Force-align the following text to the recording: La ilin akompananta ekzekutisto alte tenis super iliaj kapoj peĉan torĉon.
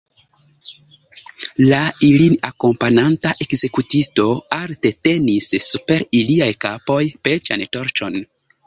La 1.71 1.81
ilin 2.07 2.33
akompananta 2.49 3.35
ekzekutisto 3.47 4.27
alte 4.61 4.95
tenis 5.11 5.55
super 5.71 6.05
iliaj 6.23 6.53
kapoj 6.67 7.01
peĉan 7.29 7.71
torĉon. 7.79 8.23